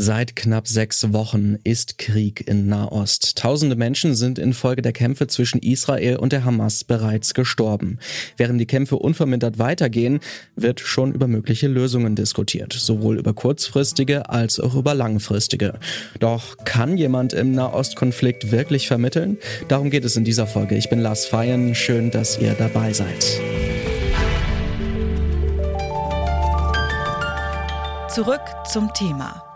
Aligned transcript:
Seit 0.00 0.36
knapp 0.36 0.68
sechs 0.68 1.12
Wochen 1.12 1.56
ist 1.64 1.98
Krieg 1.98 2.46
in 2.46 2.68
Nahost. 2.68 3.36
Tausende 3.36 3.74
Menschen 3.74 4.14
sind 4.14 4.38
infolge 4.38 4.80
der 4.80 4.92
Kämpfe 4.92 5.26
zwischen 5.26 5.58
Israel 5.58 6.18
und 6.18 6.30
der 6.30 6.44
Hamas 6.44 6.84
bereits 6.84 7.34
gestorben. 7.34 7.98
Während 8.36 8.60
die 8.60 8.66
Kämpfe 8.66 8.94
unvermindert 8.94 9.58
weitergehen, 9.58 10.20
wird 10.54 10.78
schon 10.78 11.12
über 11.12 11.26
mögliche 11.26 11.66
Lösungen 11.66 12.14
diskutiert, 12.14 12.74
sowohl 12.74 13.18
über 13.18 13.34
kurzfristige 13.34 14.30
als 14.30 14.60
auch 14.60 14.76
über 14.76 14.94
langfristige. 14.94 15.80
Doch 16.20 16.58
kann 16.58 16.96
jemand 16.96 17.32
im 17.32 17.50
Nahostkonflikt 17.50 18.52
wirklich 18.52 18.86
vermitteln? 18.86 19.36
Darum 19.66 19.90
geht 19.90 20.04
es 20.04 20.16
in 20.16 20.22
dieser 20.22 20.46
Folge. 20.46 20.76
Ich 20.76 20.88
bin 20.88 21.00
Lars 21.00 21.26
Feyen. 21.26 21.74
Schön, 21.74 22.12
dass 22.12 22.38
ihr 22.38 22.54
dabei 22.54 22.92
seid. 22.92 23.40
Zurück 28.08 28.42
zum 28.70 28.94
Thema. 28.94 29.47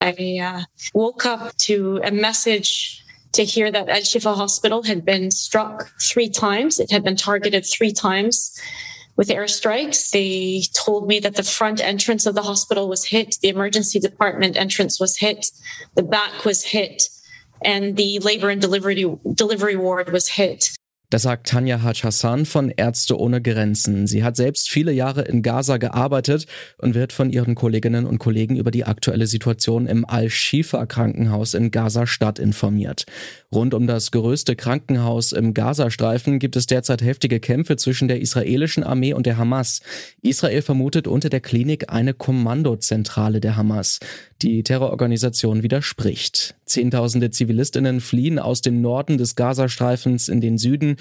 I 0.00 0.38
uh, 0.42 0.62
woke 0.94 1.26
up 1.26 1.56
to 1.58 2.00
a 2.02 2.10
message 2.10 3.04
to 3.32 3.44
hear 3.44 3.70
that 3.70 3.88
Al 3.88 4.00
Shifa 4.00 4.34
Hospital 4.34 4.82
had 4.82 5.04
been 5.04 5.30
struck 5.30 5.90
three 6.00 6.28
times. 6.28 6.80
It 6.80 6.90
had 6.90 7.04
been 7.04 7.16
targeted 7.16 7.64
three 7.66 7.92
times 7.92 8.58
with 9.16 9.28
airstrikes. 9.28 10.10
They 10.10 10.62
told 10.72 11.06
me 11.06 11.20
that 11.20 11.36
the 11.36 11.42
front 11.42 11.80
entrance 11.80 12.26
of 12.26 12.34
the 12.34 12.42
hospital 12.42 12.88
was 12.88 13.04
hit, 13.04 13.36
the 13.42 13.48
emergency 13.48 14.00
department 14.00 14.56
entrance 14.56 14.98
was 14.98 15.18
hit, 15.18 15.50
the 15.94 16.02
back 16.02 16.44
was 16.44 16.64
hit, 16.64 17.02
and 17.62 17.96
the 17.96 18.18
labor 18.20 18.48
and 18.48 18.60
delivery 18.60 19.04
delivery 19.34 19.76
ward 19.76 20.10
was 20.12 20.28
hit. 20.28 20.70
Das 21.10 21.22
sagt 21.22 21.48
Tanja 21.48 21.82
Haj 21.82 22.04
Hassan 22.04 22.46
von 22.46 22.70
Ärzte 22.70 23.18
ohne 23.18 23.42
Grenzen. 23.42 24.06
Sie 24.06 24.22
hat 24.22 24.36
selbst 24.36 24.70
viele 24.70 24.92
Jahre 24.92 25.22
in 25.22 25.42
Gaza 25.42 25.76
gearbeitet 25.76 26.46
und 26.78 26.94
wird 26.94 27.12
von 27.12 27.30
ihren 27.30 27.56
Kolleginnen 27.56 28.06
und 28.06 28.20
Kollegen 28.20 28.54
über 28.56 28.70
die 28.70 28.84
aktuelle 28.84 29.26
Situation 29.26 29.88
im 29.88 30.04
Al-Shifa 30.04 30.86
Krankenhaus 30.86 31.54
in 31.54 31.72
Gaza-Stadt 31.72 32.38
informiert. 32.38 33.06
Rund 33.52 33.74
um 33.74 33.88
das 33.88 34.12
größte 34.12 34.54
Krankenhaus 34.54 35.32
im 35.32 35.52
Gazastreifen 35.52 36.38
gibt 36.38 36.54
es 36.54 36.66
derzeit 36.66 37.02
heftige 37.02 37.40
Kämpfe 37.40 37.74
zwischen 37.74 38.06
der 38.06 38.20
israelischen 38.20 38.84
Armee 38.84 39.12
und 39.12 39.26
der 39.26 39.36
Hamas. 39.36 39.80
Israel 40.22 40.62
vermutet 40.62 41.08
unter 41.08 41.28
der 41.28 41.40
Klinik 41.40 41.92
eine 41.92 42.14
Kommandozentrale 42.14 43.40
der 43.40 43.56
Hamas. 43.56 43.98
Die 44.42 44.62
Terrororganisation 44.62 45.64
widerspricht. 45.64 46.54
Zehntausende 46.70 47.30
Zivilistinnen 47.30 48.00
fliehen 48.00 48.38
aus 48.38 48.62
dem 48.62 48.80
Norden 48.80 49.18
des 49.18 49.36
Gazastreifens 49.36 50.28
in 50.28 50.40
den 50.40 50.56
Süden. 50.56 50.96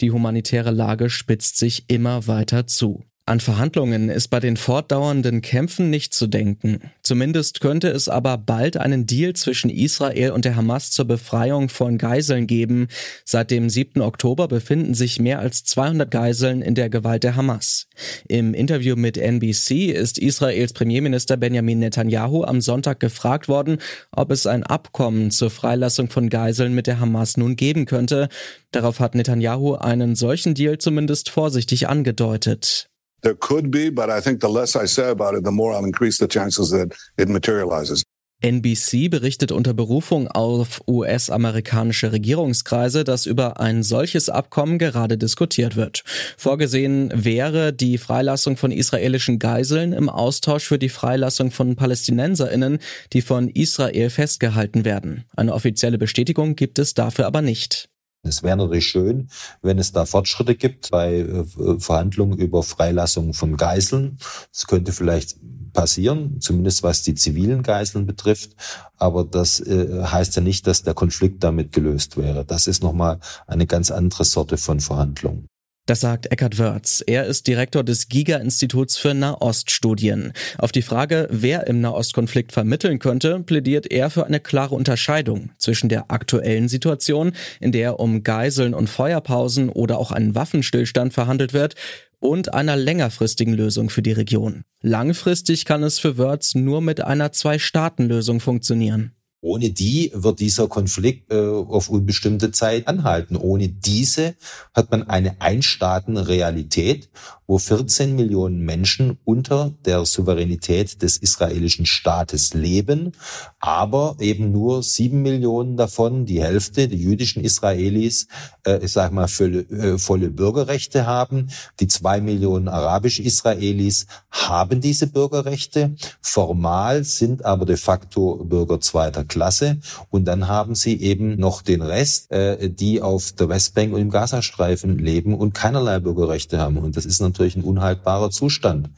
Die 0.00 0.10
humanitäre 0.10 0.70
Lage 0.70 1.10
spitzt 1.10 1.58
sich 1.58 1.84
immer 1.88 2.26
weiter 2.26 2.66
zu. 2.66 3.04
An 3.26 3.40
Verhandlungen 3.40 4.10
ist 4.10 4.28
bei 4.28 4.38
den 4.38 4.58
fortdauernden 4.58 5.40
Kämpfen 5.40 5.88
nicht 5.88 6.12
zu 6.12 6.26
denken. 6.26 6.90
Zumindest 7.02 7.62
könnte 7.62 7.88
es 7.88 8.06
aber 8.06 8.36
bald 8.36 8.76
einen 8.76 9.06
Deal 9.06 9.32
zwischen 9.32 9.70
Israel 9.70 10.32
und 10.32 10.44
der 10.44 10.56
Hamas 10.56 10.90
zur 10.90 11.06
Befreiung 11.06 11.70
von 11.70 11.96
Geiseln 11.96 12.46
geben. 12.46 12.88
Seit 13.24 13.50
dem 13.50 13.70
7. 13.70 14.02
Oktober 14.02 14.46
befinden 14.46 14.92
sich 14.92 15.20
mehr 15.20 15.38
als 15.38 15.64
200 15.64 16.10
Geiseln 16.10 16.60
in 16.60 16.74
der 16.74 16.90
Gewalt 16.90 17.24
der 17.24 17.34
Hamas. 17.34 17.86
Im 18.28 18.52
Interview 18.52 18.94
mit 18.94 19.16
NBC 19.16 19.86
ist 19.86 20.18
Israels 20.18 20.74
Premierminister 20.74 21.38
Benjamin 21.38 21.78
Netanyahu 21.78 22.44
am 22.44 22.60
Sonntag 22.60 23.00
gefragt 23.00 23.48
worden, 23.48 23.78
ob 24.12 24.32
es 24.32 24.46
ein 24.46 24.64
Abkommen 24.64 25.30
zur 25.30 25.48
Freilassung 25.48 26.10
von 26.10 26.28
Geiseln 26.28 26.74
mit 26.74 26.86
der 26.86 27.00
Hamas 27.00 27.38
nun 27.38 27.56
geben 27.56 27.86
könnte. 27.86 28.28
Darauf 28.70 29.00
hat 29.00 29.14
Netanyahu 29.14 29.76
einen 29.76 30.14
solchen 30.14 30.52
Deal 30.52 30.76
zumindest 30.76 31.30
vorsichtig 31.30 31.88
angedeutet. 31.88 32.90
There 33.24 33.34
could 33.34 33.70
be, 33.70 33.90
but 33.90 34.10
I 34.10 34.20
think 34.20 34.40
the 34.40 34.48
less 34.48 34.76
I 34.76 34.86
say 34.86 35.10
about 35.10 35.34
it, 35.34 35.44
the 35.44 35.50
more 35.50 35.72
I'll 35.72 35.86
increase 35.86 36.18
the 36.18 36.28
chances 36.28 36.70
that 36.70 36.94
it 37.16 37.30
materializes. 37.30 38.04
NBC 38.42 39.08
berichtet 39.08 39.52
unter 39.52 39.72
Berufung 39.72 40.28
auf 40.28 40.82
US-amerikanische 40.86 42.12
Regierungskreise, 42.12 43.02
dass 43.02 43.24
über 43.24 43.58
ein 43.58 43.82
solches 43.82 44.28
Abkommen 44.28 44.76
gerade 44.76 45.16
diskutiert 45.16 45.76
wird. 45.76 46.02
Vorgesehen 46.36 47.10
wäre 47.14 47.72
die 47.72 47.96
Freilassung 47.96 48.58
von 48.58 48.70
israelischen 48.70 49.38
Geiseln 49.38 49.94
im 49.94 50.10
Austausch 50.10 50.64
für 50.64 50.78
die 50.78 50.90
Freilassung 50.90 51.50
von 51.50 51.76
Palästinenserinnen, 51.76 52.80
die 53.14 53.22
von 53.22 53.48
Israel 53.48 54.10
festgehalten 54.10 54.84
werden. 54.84 55.24
Eine 55.34 55.54
offizielle 55.54 55.96
Bestätigung 55.96 56.56
gibt 56.56 56.78
es 56.78 56.92
dafür 56.92 57.26
aber 57.26 57.40
nicht. 57.40 57.88
Es 58.24 58.42
wäre 58.42 58.56
natürlich 58.56 58.86
schön, 58.86 59.28
wenn 59.62 59.78
es 59.78 59.92
da 59.92 60.06
Fortschritte 60.06 60.54
gibt 60.54 60.90
bei 60.90 61.18
äh, 61.20 61.44
Verhandlungen 61.78 62.38
über 62.38 62.62
Freilassung 62.62 63.34
von 63.34 63.56
Geiseln. 63.56 64.18
Das 64.52 64.66
könnte 64.66 64.92
vielleicht 64.92 65.36
passieren, 65.72 66.40
zumindest 66.40 66.82
was 66.82 67.02
die 67.02 67.14
zivilen 67.14 67.62
Geiseln 67.62 68.06
betrifft. 68.06 68.56
Aber 68.96 69.24
das 69.24 69.60
äh, 69.60 70.04
heißt 70.04 70.36
ja 70.36 70.42
nicht, 70.42 70.66
dass 70.66 70.82
der 70.82 70.94
Konflikt 70.94 71.44
damit 71.44 71.72
gelöst 71.72 72.16
wäre. 72.16 72.44
Das 72.44 72.66
ist 72.66 72.82
nochmal 72.82 73.18
eine 73.46 73.66
ganz 73.66 73.90
andere 73.90 74.24
Sorte 74.24 74.56
von 74.56 74.80
Verhandlungen. 74.80 75.48
Das 75.86 76.00
sagt 76.00 76.32
Eckhard 76.32 76.58
Wörz. 76.58 77.04
Er 77.06 77.26
ist 77.26 77.46
Direktor 77.46 77.84
des 77.84 78.08
Giga-Instituts 78.08 78.96
für 78.96 79.12
Nahoststudien. 79.12 80.32
Auf 80.56 80.72
die 80.72 80.80
Frage, 80.80 81.28
wer 81.30 81.66
im 81.66 81.82
Nahostkonflikt 81.82 82.52
vermitteln 82.52 82.98
könnte, 82.98 83.40
plädiert 83.40 83.90
er 83.90 84.08
für 84.08 84.24
eine 84.24 84.40
klare 84.40 84.74
Unterscheidung 84.74 85.50
zwischen 85.58 85.90
der 85.90 86.10
aktuellen 86.10 86.68
Situation, 86.68 87.32
in 87.60 87.70
der 87.70 88.00
um 88.00 88.22
Geiseln 88.22 88.72
und 88.72 88.88
Feuerpausen 88.88 89.68
oder 89.68 89.98
auch 89.98 90.10
einen 90.10 90.34
Waffenstillstand 90.34 91.12
verhandelt 91.12 91.52
wird, 91.52 91.74
und 92.18 92.54
einer 92.54 92.76
längerfristigen 92.76 93.52
Lösung 93.52 93.90
für 93.90 94.00
die 94.00 94.12
Region. 94.12 94.64
Langfristig 94.80 95.66
kann 95.66 95.82
es 95.82 95.98
für 95.98 96.16
Wörz 96.16 96.54
nur 96.54 96.80
mit 96.80 97.02
einer 97.02 97.32
Zwei-Staaten-Lösung 97.32 98.40
funktionieren. 98.40 99.13
Ohne 99.44 99.68
die 99.68 100.10
wird 100.14 100.40
dieser 100.40 100.68
Konflikt 100.68 101.30
äh, 101.30 101.36
auf 101.36 101.90
unbestimmte 101.90 102.50
Zeit 102.50 102.88
anhalten. 102.88 103.36
Ohne 103.36 103.68
diese 103.68 104.36
hat 104.72 104.90
man 104.90 105.02
eine 105.02 105.38
Einstaatenrealität, 105.42 107.10
wo 107.46 107.58
14 107.58 108.16
Millionen 108.16 108.64
Menschen 108.64 109.18
unter 109.24 109.74
der 109.84 110.06
Souveränität 110.06 111.02
des 111.02 111.18
israelischen 111.18 111.84
Staates 111.84 112.54
leben, 112.54 113.12
aber 113.60 114.16
eben 114.18 114.50
nur 114.50 114.82
sieben 114.82 115.20
Millionen 115.20 115.76
davon, 115.76 116.24
die 116.24 116.42
Hälfte, 116.42 116.88
die 116.88 116.96
jüdischen 116.96 117.44
Israelis, 117.44 118.28
äh, 118.66 118.82
ich 118.82 118.92
sag 118.92 119.12
mal, 119.12 119.28
volle, 119.28 119.60
äh, 119.68 119.98
volle 119.98 120.30
Bürgerrechte 120.30 121.04
haben. 121.04 121.50
Die 121.80 121.86
zwei 121.86 122.22
Millionen 122.22 122.68
arabisch-Israelis 122.68 124.06
haben 124.30 124.80
diese 124.80 125.06
Bürgerrechte. 125.06 125.96
Formal 126.22 127.04
sind 127.04 127.44
aber 127.44 127.66
de 127.66 127.76
facto 127.76 128.42
Bürger 128.42 128.80
zweiter 128.80 129.24
Klasse. 129.34 129.78
Und 130.10 130.26
dann 130.26 130.46
haben 130.46 130.76
sie 130.76 131.00
eben 131.00 131.36
noch 131.36 131.60
den 131.60 131.82
Rest, 131.82 132.30
äh, 132.30 132.70
die 132.70 133.02
auf 133.02 133.32
der 133.32 133.48
Westbank 133.48 133.92
und 133.92 134.00
im 134.00 134.10
Gazastreifen 134.10 134.96
leben 134.98 135.34
und 135.34 135.54
keinerlei 135.54 135.98
Bürgerrechte 135.98 136.58
haben. 136.58 136.78
Und 136.78 136.96
das 136.96 137.04
ist 137.04 137.20
natürlich 137.20 137.56
ein 137.56 137.64
unhaltbarer 137.64 138.30
Zustand. 138.30 138.90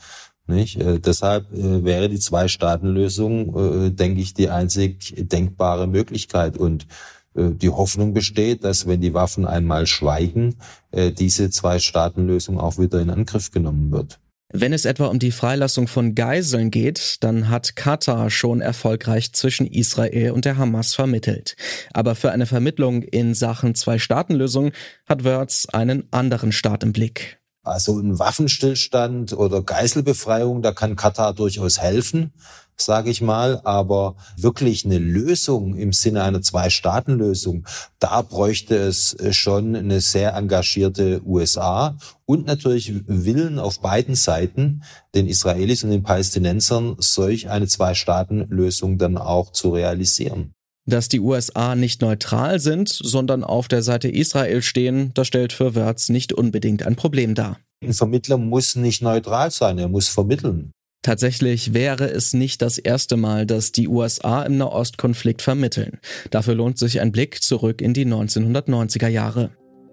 Nicht? 0.46 0.78
Äh, 0.78 1.00
deshalb 1.00 1.50
äh, 1.52 1.84
wäre 1.84 2.10
die 2.10 2.18
Zwei-Staaten-Lösung, 2.18 3.86
äh, 3.86 3.90
denke 3.90 4.20
ich, 4.20 4.34
die 4.34 4.50
einzig 4.50 5.14
denkbare 5.16 5.86
Möglichkeit. 5.86 6.58
Und 6.58 6.86
äh, 7.34 7.50
die 7.50 7.70
Hoffnung 7.70 8.12
besteht, 8.12 8.62
dass 8.62 8.86
wenn 8.86 9.00
die 9.00 9.14
Waffen 9.14 9.46
einmal 9.46 9.86
schweigen, 9.86 10.56
äh, 10.90 11.12
diese 11.12 11.48
Zwei-Staaten-Lösung 11.48 12.60
auch 12.60 12.76
wieder 12.78 13.00
in 13.00 13.08
Angriff 13.08 13.50
genommen 13.50 13.90
wird. 13.90 14.20
Wenn 14.58 14.72
es 14.72 14.86
etwa 14.86 15.08
um 15.08 15.18
die 15.18 15.32
Freilassung 15.32 15.86
von 15.86 16.14
Geiseln 16.14 16.70
geht, 16.70 17.18
dann 17.20 17.50
hat 17.50 17.76
Katar 17.76 18.30
schon 18.30 18.62
erfolgreich 18.62 19.34
zwischen 19.34 19.66
Israel 19.66 20.30
und 20.30 20.46
der 20.46 20.56
Hamas 20.56 20.94
vermittelt. 20.94 21.56
Aber 21.92 22.14
für 22.14 22.32
eine 22.32 22.46
Vermittlung 22.46 23.02
in 23.02 23.34
Sachen 23.34 23.74
Zwei-Staaten-Lösung 23.74 24.72
hat 25.06 25.24
Wörz 25.24 25.66
einen 25.70 26.04
anderen 26.10 26.52
Staat 26.52 26.84
im 26.84 26.94
Blick. 26.94 27.35
Also 27.66 27.98
ein 27.98 28.18
Waffenstillstand 28.18 29.32
oder 29.32 29.62
Geiselbefreiung, 29.62 30.62
da 30.62 30.72
kann 30.72 30.96
Katar 30.96 31.34
durchaus 31.34 31.80
helfen 31.80 32.32
sage 32.80 33.10
ich 33.10 33.22
mal, 33.22 33.60
aber 33.64 34.16
wirklich 34.36 34.84
eine 34.84 34.98
Lösung 34.98 35.76
im 35.76 35.92
Sinne 35.92 36.22
einer 36.22 36.42
Zwei-Staaten-Lösung, 36.42 37.66
da 37.98 38.22
bräuchte 38.22 38.76
es 38.76 39.16
schon 39.30 39.74
eine 39.74 40.00
sehr 40.00 40.34
engagierte 40.34 41.22
USA 41.24 41.96
und 42.24 42.46
natürlich 42.46 42.92
Willen 43.06 43.58
auf 43.58 43.80
beiden 43.80 44.14
Seiten, 44.14 44.82
den 45.14 45.26
Israelis 45.26 45.84
und 45.84 45.90
den 45.90 46.02
Palästinensern, 46.02 46.96
solch 46.98 47.48
eine 47.48 47.66
Zwei-Staaten-Lösung 47.66 48.98
dann 48.98 49.16
auch 49.16 49.52
zu 49.52 49.70
realisieren. 49.70 50.55
Dass 50.86 51.08
die 51.08 51.20
USA 51.20 51.74
nicht 51.74 52.00
neutral 52.00 52.60
sind, 52.60 52.88
sondern 52.88 53.42
auf 53.42 53.66
der 53.66 53.82
Seite 53.82 54.08
Israel 54.08 54.62
stehen, 54.62 55.10
das 55.14 55.26
stellt 55.26 55.52
für 55.52 55.74
Wörz 55.74 56.08
nicht 56.08 56.32
unbedingt 56.32 56.86
ein 56.86 56.94
Problem 56.94 57.34
dar. 57.34 57.58
Ein 57.82 57.92
Vermittler 57.92 58.38
muss 58.38 58.76
nicht 58.76 59.02
neutral 59.02 59.50
sein, 59.50 59.78
er 59.78 59.88
muss 59.88 60.08
vermitteln. 60.08 60.70
Tatsächlich 61.02 61.74
wäre 61.74 62.08
es 62.08 62.32
nicht 62.32 62.62
das 62.62 62.78
erste 62.78 63.16
Mal, 63.16 63.46
dass 63.46 63.72
die 63.72 63.88
USA 63.88 64.42
im 64.42 64.56
Nahostkonflikt 64.56 65.42
vermitteln. 65.42 65.98
Dafür 66.30 66.54
lohnt 66.54 66.78
sich 66.78 67.00
ein 67.00 67.12
Blick 67.12 67.42
zurück 67.42 67.80
in 67.80 67.92
die 67.92 68.06
1990er 68.06 69.08
Jahre. 69.08 69.50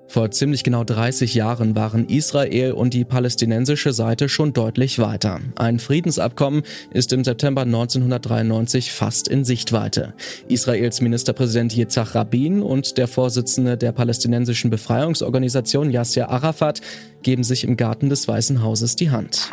Vor 0.08 0.30
ziemlich 0.32 0.64
genau 0.64 0.84
30 0.84 1.34
Jahren 1.34 1.76
waren 1.76 2.08
Israel 2.08 2.74
und 2.74 2.94
die 2.94 3.04
palästinensische 3.04 3.94
Seite 3.94 4.30
schon 4.30 4.54
deutlich 4.54 5.00
weiter. 5.00 5.40
Ein 5.56 5.80
Friedensabkommen 5.80 6.64
ist 6.92 7.14
im 7.14 7.24
September 7.24 7.62
1993 7.62 8.92
fast 8.92 9.28
in 9.28 9.44
Sichtweite. 9.44 10.14
Israels 10.48 11.02
Ministerpräsident 11.02 11.76
Yitzhak 11.76 12.16
Rabin 12.16 12.62
und 12.62 12.98
der 12.98 13.08
Vorsitzende 13.08 13.78
der 13.78 13.92
palästinensischen 13.92 14.70
Befreiungsorganisation 14.70 15.90
Yasser 15.90 16.30
Arafat 16.30 16.82
geben 17.24 17.44
sich 17.44 17.64
im 17.64 17.78
Garten 17.78 18.10
des 18.10 18.28
Weißen 18.28 18.62
Hauses 18.62 18.96
die 18.96 19.10
Hand. 19.10 19.50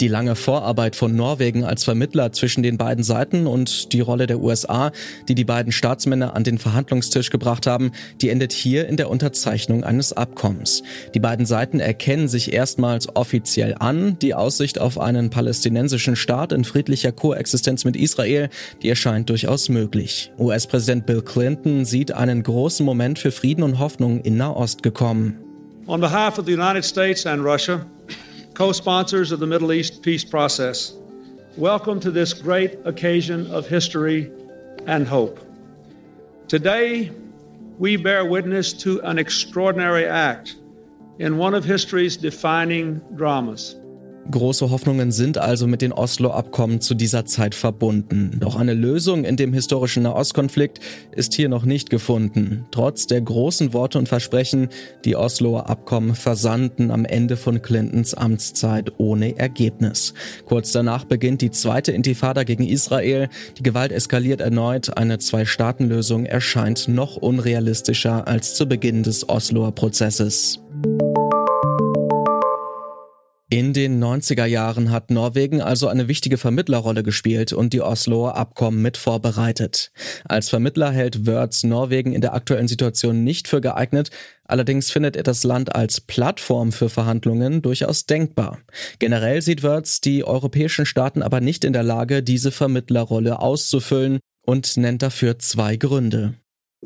Die 0.00 0.08
lange 0.08 0.34
Vorarbeit 0.34 0.96
von 0.96 1.14
Norwegen 1.14 1.62
als 1.62 1.84
Vermittler 1.84 2.32
zwischen 2.32 2.62
den 2.62 2.78
beiden 2.78 3.04
Seiten 3.04 3.46
und 3.46 3.92
die 3.92 4.00
Rolle 4.00 4.26
der 4.26 4.40
USA, 4.40 4.92
die 5.28 5.34
die 5.34 5.44
beiden 5.44 5.72
Staatsmänner 5.72 6.34
an 6.34 6.42
den 6.42 6.56
Verhandlungstisch 6.56 7.28
gebracht 7.28 7.66
haben, 7.66 7.92
die 8.22 8.30
endet 8.30 8.54
hier 8.54 8.88
in 8.88 8.96
der 8.96 9.10
Unterzeichnung 9.10 9.84
eines 9.84 10.14
Abkommens. 10.14 10.82
Die 11.14 11.20
beiden 11.20 11.44
Seiten 11.44 11.80
erkennen 11.80 12.28
sich 12.28 12.54
erstmals 12.54 13.14
offiziell 13.14 13.74
an. 13.78 14.18
Die 14.20 14.34
Aussicht 14.34 14.78
auf 14.78 14.98
einen 14.98 15.28
palästinensischen 15.28 16.16
Staat 16.16 16.52
in 16.52 16.64
friedlicher 16.64 17.12
Koexistenz 17.12 17.84
mit 17.84 17.94
Israel, 17.94 18.48
die 18.82 18.88
erscheint 18.88 19.28
durchaus 19.28 19.68
möglich. 19.68 20.32
US-Präsident 20.38 21.04
Bill 21.04 21.20
Clinton 21.20 21.84
sieht 21.84 22.12
einen 22.12 22.42
großen 22.42 22.86
Moment 22.86 23.18
für 23.18 23.32
Frieden 23.32 23.62
und 23.62 23.78
Hoffnung 23.78 24.22
in 24.22 24.38
Nahost 24.38 24.82
gekommen. 24.82 25.38
On 25.86 26.00
behalf 26.00 26.38
of 26.38 26.46
the 26.46 26.54
United 26.54 26.86
States 26.86 27.26
and 27.26 27.44
Russia, 27.44 27.84
co 28.54 28.72
sponsors 28.72 29.32
of 29.32 29.40
the 29.40 29.46
Middle 29.46 29.72
East 29.72 30.02
peace 30.02 30.24
process. 30.24 30.94
Welcome 31.56 32.00
to 32.00 32.10
this 32.10 32.32
great 32.32 32.78
occasion 32.84 33.50
of 33.52 33.66
history 33.66 34.30
and 34.86 35.06
hope. 35.06 35.40
Today, 36.48 37.10
we 37.78 37.96
bear 37.96 38.24
witness 38.24 38.72
to 38.74 39.00
an 39.02 39.18
extraordinary 39.18 40.04
act 40.04 40.56
in 41.18 41.38
one 41.38 41.54
of 41.54 41.64
history's 41.64 42.16
defining 42.16 42.98
dramas. 43.14 43.76
Große 44.30 44.70
Hoffnungen 44.70 45.10
sind 45.10 45.38
also 45.38 45.66
mit 45.66 45.82
den 45.82 45.92
Oslo-Abkommen 45.92 46.80
zu 46.80 46.94
dieser 46.94 47.24
Zeit 47.24 47.54
verbunden. 47.54 48.36
Doch 48.38 48.56
eine 48.56 48.74
Lösung 48.74 49.24
in 49.24 49.36
dem 49.36 49.52
historischen 49.52 50.04
Nahostkonflikt 50.04 50.80
ist 51.12 51.34
hier 51.34 51.48
noch 51.48 51.64
nicht 51.64 51.90
gefunden. 51.90 52.66
Trotz 52.70 53.06
der 53.06 53.20
großen 53.20 53.72
Worte 53.72 53.98
und 53.98 54.08
Versprechen, 54.08 54.68
die 55.04 55.16
Osloer 55.16 55.68
Abkommen 55.68 56.14
versandten 56.14 56.90
am 56.90 57.04
Ende 57.04 57.36
von 57.36 57.60
Clintons 57.60 58.14
Amtszeit 58.14 58.92
ohne 58.98 59.36
Ergebnis. 59.38 60.14
Kurz 60.46 60.70
danach 60.72 61.04
beginnt 61.04 61.40
die 61.40 61.50
zweite 61.50 61.92
Intifada 61.92 62.44
gegen 62.44 62.64
Israel. 62.64 63.28
Die 63.58 63.62
Gewalt 63.62 63.90
eskaliert 63.90 64.40
erneut. 64.40 64.96
Eine 64.96 65.18
Zwei-Staaten-Lösung 65.18 66.26
erscheint 66.26 66.88
noch 66.88 67.16
unrealistischer 67.16 68.28
als 68.28 68.54
zu 68.54 68.66
Beginn 68.66 69.02
des 69.02 69.28
Osloer 69.28 69.72
Prozesses. 69.72 70.60
In 73.52 73.72
den 73.72 74.00
90er 74.00 74.44
Jahren 74.44 74.92
hat 74.92 75.10
Norwegen 75.10 75.60
also 75.60 75.88
eine 75.88 76.06
wichtige 76.06 76.38
Vermittlerrolle 76.38 77.02
gespielt 77.02 77.52
und 77.52 77.72
die 77.72 77.82
Osloer 77.82 78.36
Abkommen 78.36 78.80
mit 78.80 78.96
vorbereitet. 78.96 79.90
Als 80.24 80.48
Vermittler 80.48 80.92
hält 80.92 81.26
Wörths 81.26 81.64
Norwegen 81.64 82.12
in 82.12 82.20
der 82.20 82.34
aktuellen 82.34 82.68
Situation 82.68 83.24
nicht 83.24 83.48
für 83.48 83.60
geeignet, 83.60 84.10
allerdings 84.44 84.92
findet 84.92 85.16
er 85.16 85.24
das 85.24 85.42
Land 85.42 85.74
als 85.74 86.00
Plattform 86.00 86.70
für 86.70 86.88
Verhandlungen 86.88 87.60
durchaus 87.60 88.06
denkbar. 88.06 88.60
Generell 89.00 89.42
sieht 89.42 89.64
Wörths 89.64 90.00
die 90.00 90.22
europäischen 90.22 90.86
Staaten 90.86 91.20
aber 91.20 91.40
nicht 91.40 91.64
in 91.64 91.72
der 91.72 91.82
Lage, 91.82 92.22
diese 92.22 92.52
Vermittlerrolle 92.52 93.40
auszufüllen 93.40 94.20
und 94.46 94.76
nennt 94.76 95.02
dafür 95.02 95.40
zwei 95.40 95.74
Gründe. 95.74 96.36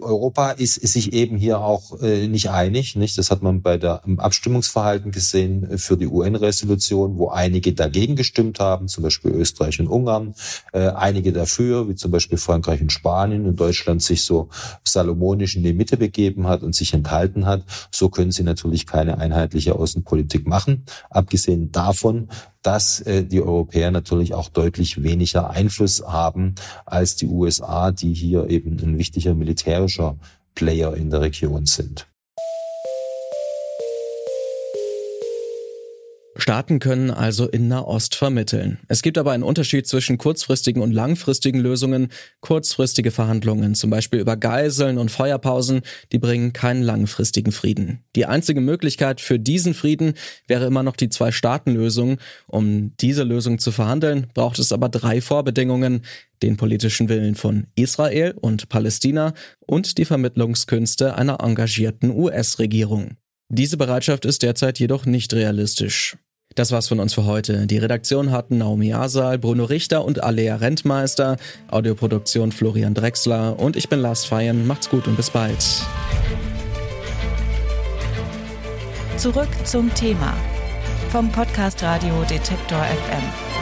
Europa 0.01 0.51
ist, 0.51 0.77
ist 0.77 0.95
sich 0.95 1.13
eben 1.13 1.37
hier 1.37 1.61
auch 1.61 2.01
äh, 2.03 2.27
nicht 2.27 2.51
einig. 2.51 2.97
Nicht? 2.97 3.17
Das 3.17 3.31
hat 3.31 3.43
man 3.43 3.63
bei 3.63 3.77
der 3.77 4.03
im 4.05 4.19
Abstimmungsverhalten 4.19 5.13
gesehen 5.13 5.71
äh, 5.71 5.79
für 5.79 5.97
die 5.97 6.09
UN-Resolution, 6.09 7.17
wo 7.17 7.29
einige 7.29 7.73
dagegen 7.73 8.17
gestimmt 8.17 8.59
haben, 8.59 8.89
zum 8.89 9.05
Beispiel 9.05 9.31
Österreich 9.31 9.79
und 9.79 9.87
Ungarn, 9.87 10.35
äh, 10.73 10.89
einige 10.89 11.33
dafür, 11.33 11.89
wie 11.89 11.95
zum 11.95 12.11
Beispiel 12.11 12.39
Frankreich 12.39 12.81
und 12.81 12.91
Spanien 12.91 13.47
und 13.47 13.61
Deutschland 13.61 14.03
sich 14.03 14.25
so 14.25 14.49
salomonisch 14.83 15.55
in 15.55 15.63
die 15.63 15.73
Mitte 15.73 15.97
begeben 15.97 16.49
hat 16.49 16.63
und 16.65 16.75
sich 16.75 16.93
enthalten 16.93 17.47
hat. 17.47 17.63
So 17.93 18.09
können 18.09 18.33
sie 18.33 18.43
natürlich 18.43 18.87
keine 18.87 19.19
einheitliche 19.19 19.77
Außenpolitik 19.77 20.47
machen. 20.47 20.87
Abgesehen 21.11 21.71
davon 21.71 22.29
dass 22.65 23.01
äh, 23.01 23.23
die 23.25 23.41
Europäer 23.41 23.93
natürlich 23.93 24.35
auch 24.35 24.49
deutlich 24.49 25.03
weniger 25.03 25.51
Einfluss 25.51 26.03
haben 26.05 26.57
als 26.87 27.15
die 27.15 27.27
USA, 27.27 27.93
die 27.93 28.13
hier 28.13 28.51
eben 28.51 28.79
ein 28.81 28.99
wichtiger 28.99 29.35
militärischer 29.35 30.17
Player 30.55 30.95
in 30.95 31.11
der 31.11 31.21
Region 31.21 31.67
sind. 31.67 32.09
Staaten 36.45 36.79
können 36.79 37.11
also 37.11 37.49
in 37.49 37.69
Nahost 37.69 38.17
vermitteln. 38.17 38.79
Es 38.87 39.01
gibt 39.01 39.17
aber 39.17 39.33
einen 39.33 39.43
Unterschied 39.43 39.87
zwischen 39.87 40.19
kurzfristigen 40.19 40.83
und 40.83 40.93
langfristigen 40.93 41.59
Lösungen. 41.59 42.09
Kurzfristige 42.43 43.13
Verhandlungen, 43.13 43.75
zum 43.75 43.89
Beispiel 43.89 44.21
über 44.21 44.37
Geiseln 44.37 44.99
und 44.99 45.11
Feuerpausen, 45.11 45.81
die 46.13 46.19
bringen 46.19 46.53
keinen 46.53 46.83
langfristigen 46.83 47.51
Frieden. 47.51 48.05
Die 48.15 48.27
einzige 48.27 48.61
Möglichkeit 48.61 49.23
für 49.23 49.39
diesen 49.39 49.73
Frieden 49.73 50.13
wäre 50.47 50.67
immer 50.67 50.83
noch 50.83 50.97
die 50.97 51.09
Zwei-Staaten-Lösung. 51.09 52.19
Um 52.47 52.95
diese 53.01 53.23
Lösung 53.23 53.59
zu 53.59 53.73
verhandeln, 53.73 54.27
braucht 54.35 54.59
es 54.59 54.71
aber 54.71 54.91
drei 54.91 55.23
Vorbedingungen. 55.23 56.03
Den 56.43 56.59
politischen 56.59 57.09
Willen 57.09 57.37
von 57.37 57.69
Israel 57.75 58.35
und 58.39 58.69
Palästina 58.69 59.33
und 59.61 59.97
die 59.97 60.05
Vermittlungskünste 60.05 61.15
einer 61.17 61.41
engagierten 61.41 62.11
US-Regierung. 62.11 63.17
Diese 63.49 63.79
Bereitschaft 63.79 64.27
ist 64.27 64.43
derzeit 64.43 64.79
jedoch 64.79 65.07
nicht 65.07 65.33
realistisch. 65.33 66.19
Das 66.55 66.71
war's 66.71 66.89
von 66.89 67.01
uns 67.01 67.15
für 67.15 67.25
heute. 67.25 67.67
Die 67.67 67.79
Redaktion 67.79 68.31
hatten 68.31 68.59
Naomi 68.59 68.93
Asal, 68.93 69.39
Bruno 69.39 69.65
Richter 69.65 70.05
und 70.05 70.23
Alea 70.23 70.57
Rentmeister, 70.57 71.37
Audioproduktion 71.69 72.53
Florian 72.53 72.95
Drexler 72.95 73.59
und 73.59 73.77
ich 73.77 73.89
bin 73.89 73.99
Lars 74.01 74.25
Feyen. 74.25 74.67
Macht's 74.67 74.89
gut 74.89 75.09
und 75.09 75.17
bis 75.17 75.31
bald. 75.31 75.59
Zurück 79.17 79.49
zum 79.65 79.93
Thema 79.95 80.35
vom 81.11 81.31
Podcast 81.31 81.83
Radio 81.83 82.23
Detektor 82.29 82.83
FM. 82.85 83.54